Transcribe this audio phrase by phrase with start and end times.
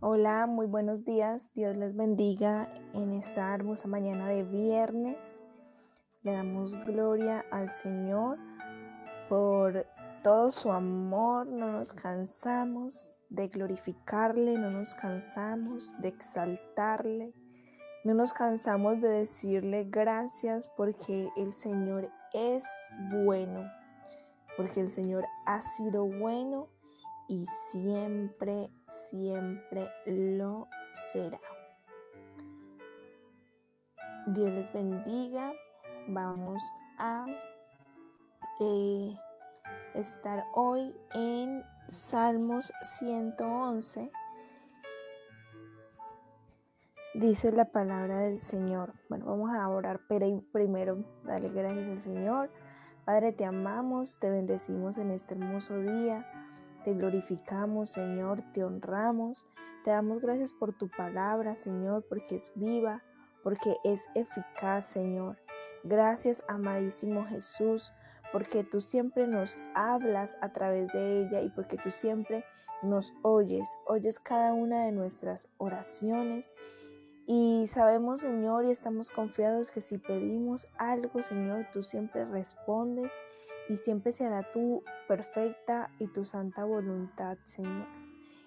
[0.00, 1.52] Hola, muy buenos días.
[1.54, 5.42] Dios les bendiga en esta hermosa mañana de viernes.
[6.22, 8.38] Le damos gloria al Señor
[9.28, 9.88] por
[10.22, 11.48] todo su amor.
[11.48, 17.34] No nos cansamos de glorificarle, no nos cansamos de exaltarle.
[18.04, 22.64] No nos cansamos de decirle gracias porque el Señor es
[23.10, 23.68] bueno,
[24.56, 26.68] porque el Señor ha sido bueno
[27.28, 30.68] y siempre, siempre lo
[31.12, 31.40] será.
[34.26, 35.52] Dios les bendiga.
[36.08, 36.62] Vamos
[36.98, 37.26] a
[38.60, 39.14] eh,
[39.94, 44.10] estar hoy en Salmos 111.
[47.14, 48.94] Dice la palabra del Señor.
[49.08, 52.50] Bueno, vamos a orar, pero primero darle gracias al Señor.
[53.04, 56.26] Padre, te amamos, te bendecimos en este hermoso día.
[56.84, 59.46] Te glorificamos, Señor, te honramos.
[59.84, 63.02] Te damos gracias por tu palabra, Señor, porque es viva,
[63.42, 65.38] porque es eficaz, Señor.
[65.84, 67.92] Gracias, amadísimo Jesús,
[68.32, 72.44] porque tú siempre nos hablas a través de ella y porque tú siempre
[72.82, 76.54] nos oyes, oyes cada una de nuestras oraciones.
[77.26, 83.18] Y sabemos, Señor, y estamos confiados que si pedimos algo, Señor, tú siempre respondes
[83.68, 87.86] y siempre se hará tu perfecta y tu santa voluntad, Señor.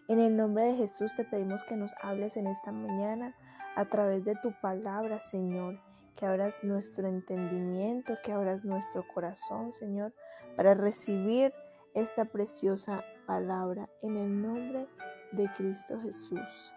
[0.08, 3.36] En el nombre de Jesús te pedimos que nos hables en esta mañana
[3.76, 5.80] a través de tu palabra, Señor,
[6.16, 10.14] que abras nuestro entendimiento, que abras nuestro corazón, Señor,
[10.58, 11.54] para recibir
[11.94, 14.88] esta preciosa palabra en el nombre
[15.32, 16.74] de Cristo Jesús.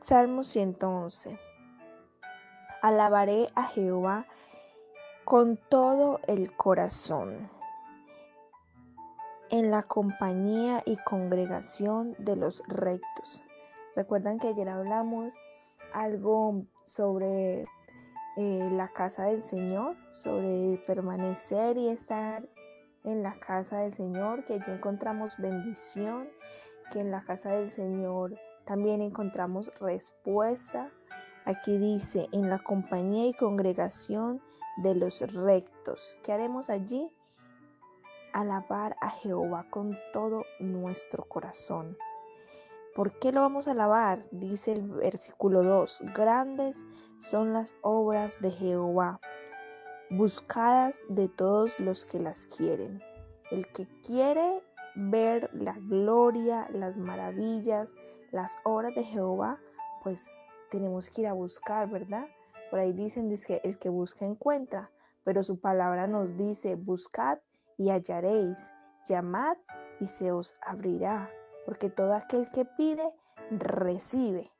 [0.00, 1.38] Salmo 111.
[2.82, 4.26] Alabaré a Jehová
[5.24, 7.48] con todo el corazón,
[9.50, 13.42] en la compañía y congregación de los rectos.
[13.96, 15.34] Recuerdan que ayer hablamos
[15.94, 17.62] algo sobre
[18.36, 22.46] eh, la casa del Señor, sobre permanecer y estar
[23.04, 26.28] en la casa del Señor, que allí encontramos bendición,
[26.92, 30.90] que en la casa del Señor también encontramos respuesta.
[31.46, 34.42] Aquí dice, en la compañía y congregación
[34.76, 36.18] de los rectos.
[36.22, 37.10] ¿Qué haremos allí?
[38.32, 41.96] Alabar a Jehová con todo nuestro corazón.
[42.94, 44.24] ¿Por qué lo vamos a alabar?
[44.30, 46.02] Dice el versículo 2.
[46.14, 46.86] Grandes
[47.18, 49.20] son las obras de Jehová,
[50.10, 53.02] buscadas de todos los que las quieren.
[53.50, 54.62] El que quiere
[54.94, 57.94] ver la gloria, las maravillas,
[58.30, 59.60] las obras de Jehová,
[60.02, 60.38] pues
[60.70, 62.26] tenemos que ir a buscar, ¿verdad?
[62.74, 64.90] Por ahí dicen que el que busca encuentra,
[65.22, 67.38] pero su palabra nos dice, buscad
[67.78, 68.74] y hallaréis,
[69.08, 69.56] llamad
[70.00, 71.30] y se os abrirá,
[71.66, 73.14] porque todo aquel que pide,
[73.52, 74.50] recibe.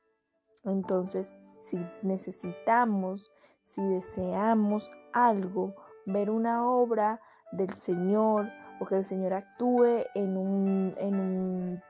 [0.62, 3.32] Entonces, si necesitamos,
[3.64, 5.74] si deseamos algo,
[6.06, 7.20] ver una obra
[7.50, 8.48] del Señor
[8.78, 11.82] o que el Señor actúe en un, en un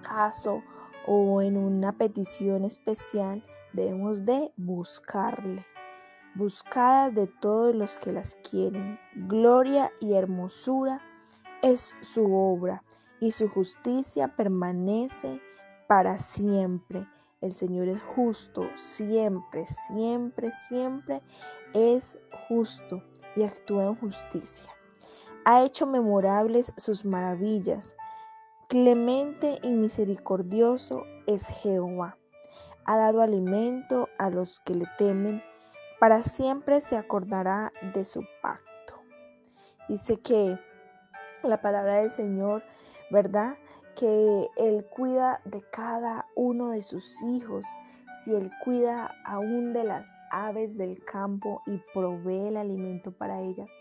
[0.00, 0.62] caso
[1.08, 3.42] o en una petición especial,
[3.76, 5.64] debemos de buscarle.
[6.34, 8.98] Buscada de todos los que las quieren.
[9.14, 11.00] Gloria y hermosura
[11.62, 12.82] es su obra
[13.20, 15.40] y su justicia permanece
[15.86, 17.06] para siempre.
[17.40, 21.22] El Señor es justo, siempre, siempre, siempre
[21.74, 23.02] es justo
[23.36, 24.70] y actúa en justicia.
[25.44, 27.96] Ha hecho memorables sus maravillas.
[28.68, 32.18] Clemente y misericordioso es Jehová
[32.86, 35.42] ha dado alimento a los que le temen,
[35.98, 38.94] para siempre se acordará de su pacto.
[39.88, 40.58] Dice que
[41.42, 42.62] la palabra del Señor,
[43.10, 43.56] ¿verdad?
[43.96, 47.66] Que Él cuida de cada uno de sus hijos.
[48.22, 53.72] Si Él cuida aún de las aves del campo y provee el alimento para ellas,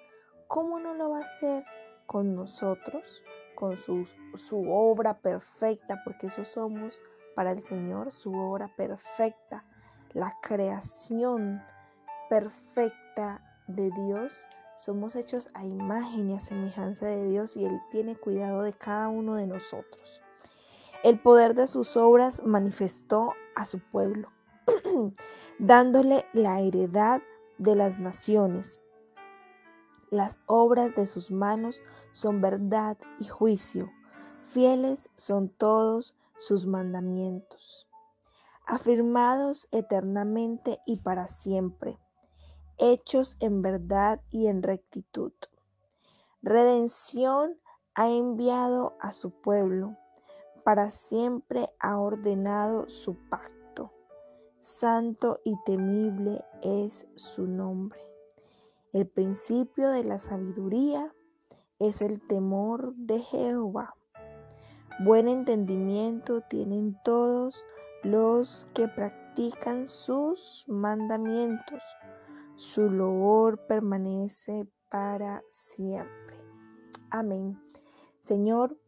[0.48, 1.64] ¿cómo no lo va a hacer
[2.08, 3.24] con nosotros?
[3.56, 7.00] Con su, su obra perfecta, porque eso somos
[7.36, 9.66] para el Señor su obra perfecta,
[10.14, 11.62] la creación
[12.30, 14.48] perfecta de Dios.
[14.78, 19.10] Somos hechos a imagen y a semejanza de Dios y Él tiene cuidado de cada
[19.10, 20.22] uno de nosotros.
[21.04, 24.32] El poder de sus obras manifestó a su pueblo,
[25.60, 27.22] dándole la heredad
[27.58, 28.82] de las naciones.
[30.10, 33.92] Las obras de sus manos son verdad y juicio.
[34.42, 37.90] Fieles son todos sus mandamientos,
[38.66, 42.00] afirmados eternamente y para siempre,
[42.78, 45.34] hechos en verdad y en rectitud.
[46.42, 47.60] Redención
[47.96, 49.98] ha enviado a su pueblo
[50.66, 53.94] para siempre ha ordenado su pacto.
[54.58, 58.00] Santo y temible es su nombre.
[58.92, 61.14] El principio de la sabiduría
[61.78, 63.96] es el temor de Jehová.
[65.00, 67.66] Buen entendimiento tienen todos
[68.04, 71.84] los que practican sus mandamientos.
[72.56, 76.38] Su loor permanece para siempre.
[77.12, 77.62] Amén.
[78.20, 78.80] Señor,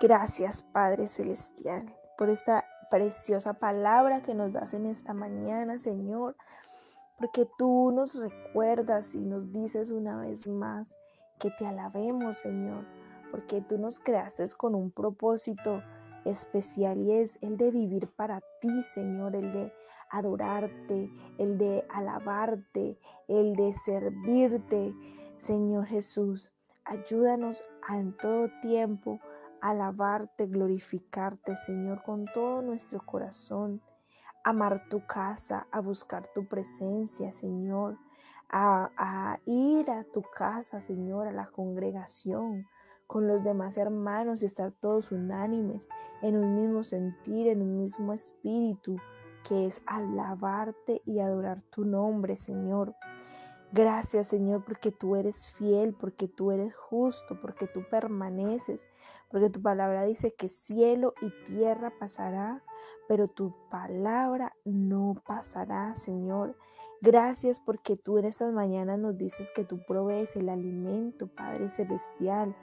[0.00, 6.36] gracias Padre Celestial por esta preciosa palabra que nos das en esta mañana, Señor,
[7.18, 10.96] porque tú nos recuerdas y nos dices una vez más
[11.40, 12.86] que te alabemos, Señor,
[13.30, 15.82] porque tú nos creaste con un propósito
[16.24, 19.72] especial y es el de vivir para ti, Señor, el de
[20.10, 22.98] adorarte, el de alabarte,
[23.28, 24.94] el de servirte,
[25.36, 26.52] Señor Jesús.
[26.84, 29.20] Ayúdanos en todo tiempo
[29.60, 33.80] alabarte, glorificarte, Señor, con todo nuestro corazón,
[34.42, 37.98] amar tu casa, a buscar tu presencia, Señor,
[38.48, 42.66] a ir a tu casa, Señor, a la congregación,
[43.10, 45.88] con los demás hermanos y estar todos unánimes
[46.22, 48.98] en un mismo sentir, en un mismo espíritu,
[49.42, 52.94] que es alabarte y adorar tu nombre, Señor.
[53.72, 58.86] Gracias, Señor, porque tú eres fiel, porque tú eres justo, porque tú permaneces,
[59.28, 62.62] porque tu palabra dice que cielo y tierra pasará,
[63.08, 66.56] pero tu palabra no pasará, Señor.
[67.00, 72.54] Gracias porque tú en estas mañanas nos dices que tú provees el alimento, Padre Celestial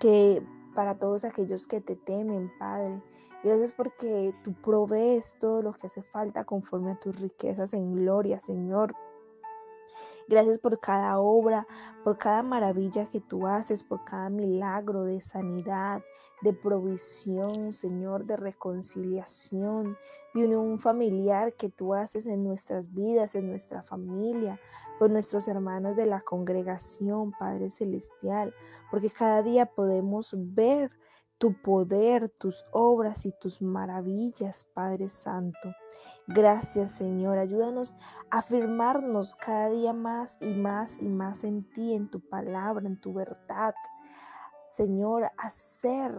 [0.00, 0.42] que
[0.74, 3.00] para todos aquellos que te temen, Padre.
[3.44, 8.40] Gracias porque tú provees todo lo que hace falta conforme a tus riquezas en gloria,
[8.40, 8.94] Señor.
[10.30, 11.66] Gracias por cada obra,
[12.04, 16.04] por cada maravilla que tú haces, por cada milagro de sanidad,
[16.42, 19.98] de provisión, Señor, de reconciliación,
[20.32, 24.60] de unión familiar que tú haces en nuestras vidas, en nuestra familia,
[25.00, 28.54] con nuestros hermanos de la congregación, Padre Celestial,
[28.92, 30.92] porque cada día podemos ver
[31.38, 35.74] tu poder, tus obras y tus maravillas, Padre Santo.
[36.28, 37.38] Gracias, Señor.
[37.38, 37.96] Ayúdanos
[38.30, 43.12] afirmarnos cada día más y más y más en ti, en tu palabra, en tu
[43.12, 43.74] verdad.
[44.66, 46.12] Señor, hacer,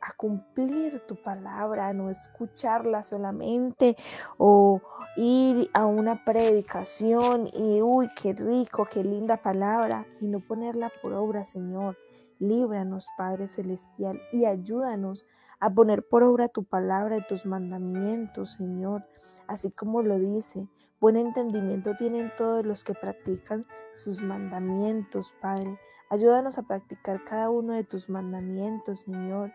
[0.00, 3.96] a cumplir tu palabra, no escucharla solamente
[4.36, 4.80] o
[5.16, 11.14] ir a una predicación y, uy, qué rico, qué linda palabra, y no ponerla por
[11.14, 11.96] obra, Señor.
[12.38, 15.24] Líbranos, Padre Celestial, y ayúdanos
[15.60, 19.06] a poner por obra tu palabra y tus mandamientos, Señor,
[19.46, 20.68] así como lo dice.
[21.00, 23.64] Buen entendimiento tienen todos los que practican
[23.94, 25.78] sus mandamientos, Padre.
[26.08, 29.52] Ayúdanos a practicar cada uno de tus mandamientos, Señor,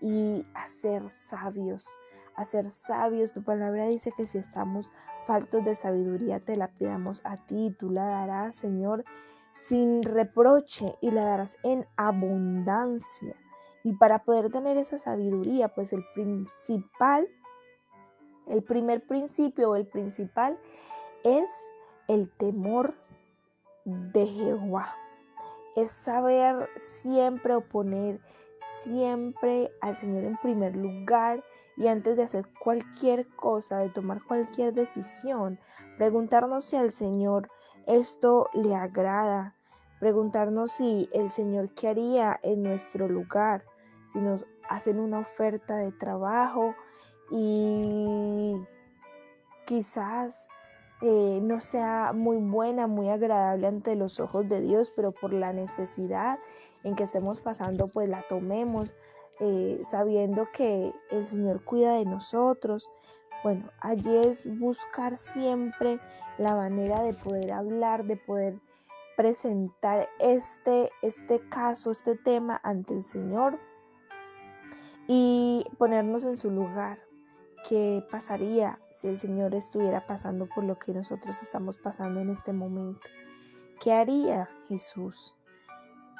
[0.00, 1.86] y a ser sabios,
[2.34, 3.32] a ser sabios.
[3.32, 4.90] Tu palabra dice que si estamos
[5.26, 9.04] faltos de sabiduría, te la pidamos a ti tú la darás, Señor,
[9.54, 13.34] sin reproche y la darás en abundancia.
[13.84, 17.28] Y para poder tener esa sabiduría, pues el principal,
[18.50, 20.58] el primer principio o el principal
[21.24, 21.72] es
[22.08, 22.94] el temor
[23.84, 24.94] de Jehová.
[25.76, 28.20] Es saber siempre oponer
[28.60, 31.42] siempre al Señor en primer lugar
[31.76, 35.58] y antes de hacer cualquier cosa, de tomar cualquier decisión,
[35.96, 37.48] preguntarnos si al Señor
[37.86, 39.56] esto le agrada,
[39.98, 43.64] preguntarnos si el Señor qué haría en nuestro lugar,
[44.06, 46.74] si nos hacen una oferta de trabajo
[47.30, 48.56] y
[49.66, 50.48] quizás
[51.02, 55.52] eh, no sea muy buena, muy agradable ante los ojos de Dios, pero por la
[55.52, 56.38] necesidad
[56.84, 58.94] en que estemos pasando, pues la tomemos,
[59.38, 62.88] eh, sabiendo que el Señor cuida de nosotros.
[63.42, 66.00] Bueno, allí es buscar siempre
[66.36, 68.60] la manera de poder hablar, de poder
[69.16, 73.58] presentar este, este caso, este tema ante el Señor
[75.06, 77.00] y ponernos en su lugar,
[77.68, 82.52] ¿Qué pasaría si el Señor estuviera pasando por lo que nosotros estamos pasando en este
[82.52, 83.08] momento?
[83.80, 85.34] ¿Qué haría Jesús?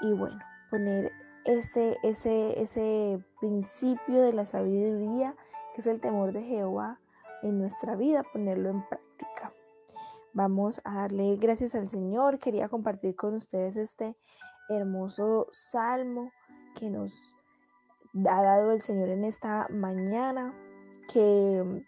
[0.02, 0.38] Y bueno,
[0.70, 1.10] poner
[1.44, 5.34] ese, ese, ese principio de la sabiduría,
[5.74, 7.00] que es el temor de Jehová,
[7.42, 9.52] en nuestra vida, ponerlo en práctica.
[10.34, 12.38] Vamos a darle gracias al Señor.
[12.38, 14.16] Quería compartir con ustedes este
[14.68, 16.30] hermoso salmo
[16.76, 17.34] que nos
[18.28, 20.54] ha dado el Señor en esta mañana
[21.12, 21.84] que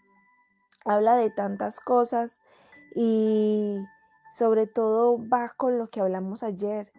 [0.85, 2.41] habla de tantas cosas
[2.95, 3.77] y
[4.31, 6.91] sobre todo va con lo que hablamos ayer,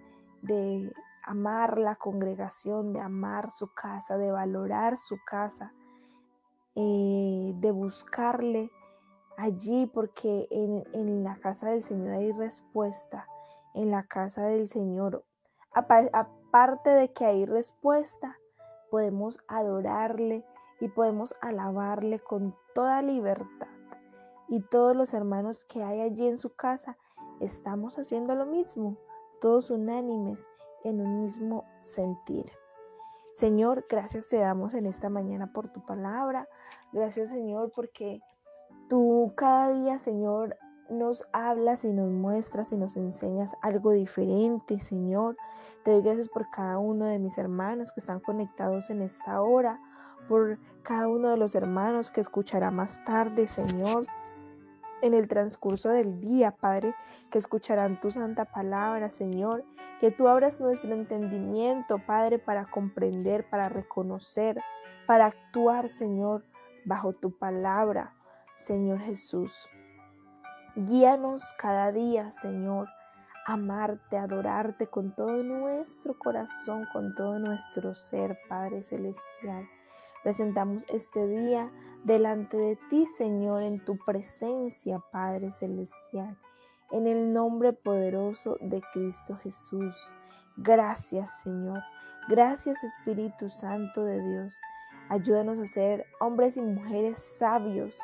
[0.43, 0.93] de
[1.25, 5.75] amar la congregación, de amar su casa, de valorar su casa,
[6.77, 8.71] eh, de buscarle
[9.37, 13.27] allí, porque en, la casa del Señor hay respuesta,
[13.75, 15.25] en la casa del Señor.
[15.73, 18.39] Aparte de que hay respuesta,
[18.91, 20.45] podemos adorarle
[20.81, 23.69] y podemos alabarle con toda libertad.
[24.49, 26.97] Y todos los hermanos que hay allí en su casa
[27.41, 28.97] estamos haciendo lo mismo,
[29.41, 30.49] todos unánimes
[30.85, 32.45] en un mismo sentir.
[33.33, 36.49] Señor, gracias te damos en esta mañana por tu palabra.
[36.93, 38.21] Gracias Señor porque
[38.89, 40.57] tú cada día, Señor,
[40.91, 45.37] nos hablas y nos muestras y nos enseñas algo diferente, Señor.
[45.85, 49.81] Te doy gracias por cada uno de mis hermanos que están conectados en esta hora,
[50.29, 54.07] por cada uno de los hermanos que escuchará más tarde, Señor
[55.05, 56.95] en el transcurso del día, Padre,
[57.31, 59.63] que escucharán tu santa palabra, Señor,
[60.01, 64.59] que tú abras nuestro entendimiento, Padre, para comprender, para reconocer,
[65.07, 66.47] para actuar, Señor,
[66.87, 68.15] bajo tu palabra,
[68.55, 69.69] Señor Jesús.
[70.75, 72.89] Guíanos cada día, Señor,
[73.45, 79.69] amarte, adorarte con todo nuestro corazón, con todo nuestro ser, Padre Celestial.
[80.25, 81.71] Presentamos este día
[82.03, 86.39] delante de ti, Señor, en tu presencia, Padre Celestial,
[86.93, 90.15] en el nombre poderoso de Cristo Jesús.
[90.57, 91.79] Gracias, Señor.
[92.27, 94.59] Gracias, Espíritu Santo de Dios.
[95.11, 98.01] Ayúdanos a ser hombres y mujeres sabios,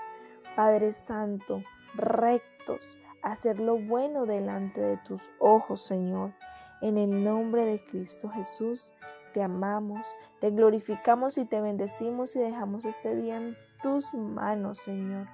[0.54, 1.62] Padre Santo,
[1.94, 6.34] rectos, a hacer lo bueno delante de tus ojos, Señor.
[6.82, 8.92] En el nombre de Cristo Jesús
[9.32, 15.28] te amamos, te glorificamos y te bendecimos y dejamos este día en tus manos, Señor.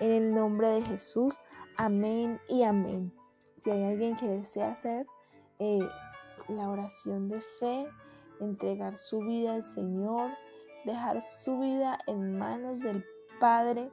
[0.00, 1.38] En el nombre de Jesús,
[1.76, 3.12] amén y amén.
[3.58, 5.06] Si hay alguien que desea hacer
[5.58, 5.88] eh,
[6.48, 7.86] la oración de fe,
[8.40, 10.30] entregar su vida al Señor,
[10.84, 13.04] dejar su vida en manos del
[13.40, 13.90] Padre,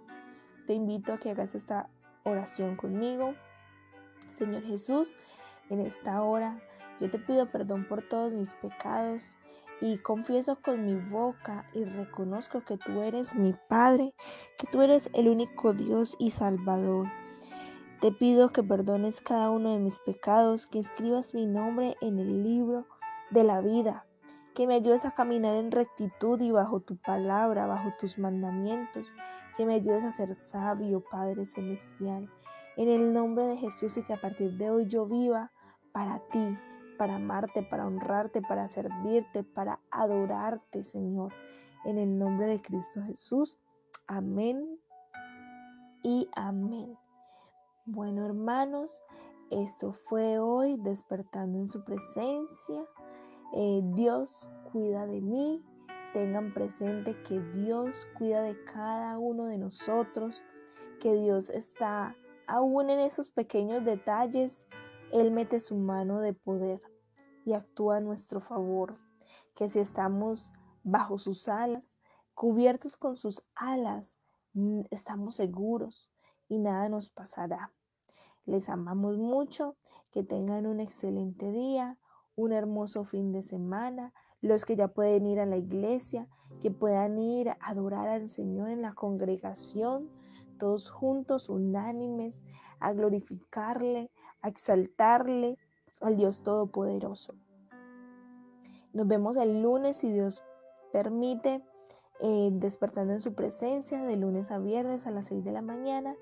[0.67, 1.89] te invito a que hagas esta
[2.23, 3.33] oración conmigo.
[4.31, 5.17] Señor Jesús,
[5.69, 6.59] en esta hora
[6.99, 9.37] yo te pido perdón por todos mis pecados
[9.81, 14.13] y confieso con mi boca y reconozco que tú eres mi Padre,
[14.57, 17.07] que tú eres el único Dios y Salvador.
[17.99, 22.43] Te pido que perdones cada uno de mis pecados, que escribas mi nombre en el
[22.43, 22.87] libro
[23.31, 24.05] de la vida,
[24.53, 29.13] que me ayudes a caminar en rectitud y bajo tu palabra, bajo tus mandamientos,
[29.57, 32.29] que me ayudes a ser sabio, Padre Celestial.
[32.77, 35.51] En el nombre de Jesús y que a partir de hoy yo viva
[35.91, 36.57] para ti,
[37.01, 41.33] para amarte, para honrarte, para servirte, para adorarte, Señor.
[41.83, 43.57] En el nombre de Cristo Jesús.
[44.05, 44.79] Amén
[46.03, 46.95] y amén.
[47.85, 49.01] Bueno, hermanos,
[49.49, 52.85] esto fue hoy despertando en su presencia.
[53.55, 55.65] Eh, Dios cuida de mí.
[56.13, 60.43] Tengan presente que Dios cuida de cada uno de nosotros,
[60.99, 62.15] que Dios está
[62.45, 64.67] aún en esos pequeños detalles.
[65.11, 66.79] Él mete su mano de poder
[67.45, 68.97] y actúa a nuestro favor,
[69.55, 70.51] que si estamos
[70.83, 71.97] bajo sus alas,
[72.33, 74.19] cubiertos con sus alas,
[74.89, 76.11] estamos seguros
[76.47, 77.71] y nada nos pasará.
[78.45, 79.75] Les amamos mucho,
[80.11, 81.97] que tengan un excelente día,
[82.35, 86.27] un hermoso fin de semana, los que ya pueden ir a la iglesia,
[86.59, 90.09] que puedan ir a adorar al Señor en la congregación,
[90.57, 92.43] todos juntos, unánimes,
[92.79, 95.57] a glorificarle, a exaltarle
[96.01, 97.35] al Dios Todopoderoso.
[98.93, 100.43] Nos vemos el lunes si Dios
[100.91, 101.63] permite,
[102.19, 106.15] eh, despertando en su presencia de lunes a viernes a las 6 de la mañana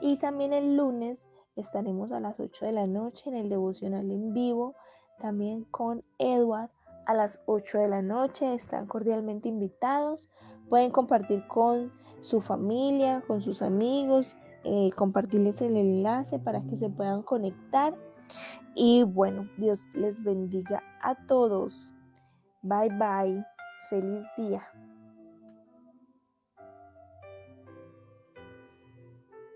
[0.00, 4.34] y también el lunes estaremos a las 8 de la noche en el devocional en
[4.34, 4.74] vivo,
[5.18, 6.70] también con Edward
[7.06, 8.52] a las 8 de la noche.
[8.54, 10.30] Están cordialmente invitados.
[10.68, 16.90] Pueden compartir con su familia, con sus amigos, eh, compartirles el enlace para que se
[16.90, 17.96] puedan conectar
[18.76, 21.92] y bueno, Dios les bendiga a todos.
[22.62, 23.44] Bye bye.
[23.88, 24.62] Feliz día.